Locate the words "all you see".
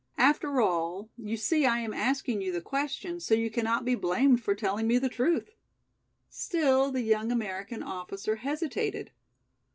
0.61-1.63